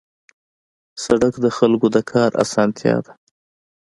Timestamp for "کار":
2.11-2.31